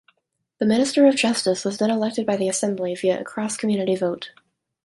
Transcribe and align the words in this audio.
The 0.57 0.65
Minister 0.65 1.05
of 1.05 1.15
Justice 1.15 1.63
was 1.63 1.77
then 1.77 1.91
elected 1.91 2.25
by 2.25 2.35
the 2.35 2.47
Assembly 2.49 2.95
via 2.95 3.21
a 3.21 3.23
cross-community 3.23 3.95
vote. 3.95 4.31